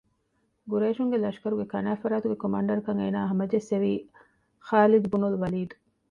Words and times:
ޤުރައިޝުންގެ 0.69 1.17
ލަޝްކަރުގެ 1.23 1.65
ކަނާތްފަރާތުގެ 1.73 2.37
ކޮމާންޑަރަކަށް 2.43 3.01
އޭނާ 3.01 3.19
ހަމަޖެއްސެވީ 3.29 3.91
ޚާލިދުބުނުލް 4.67 5.37
ވަލީދު 5.41 5.75